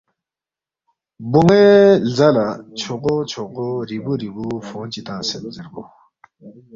[1.31, 1.63] بونوے
[2.05, 2.47] لزا لا
[2.79, 5.83] چھوغو چھوغو ریبو ریبو فونگ چی تنگسید زیربو۔